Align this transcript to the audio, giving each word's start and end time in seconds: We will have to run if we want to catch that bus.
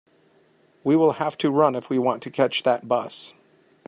We 0.83 0.95
will 0.95 1.11
have 1.11 1.37
to 1.37 1.51
run 1.51 1.75
if 1.75 1.87
we 1.91 1.99
want 1.99 2.23
to 2.23 2.31
catch 2.31 2.63
that 2.63 2.87
bus. 2.87 3.33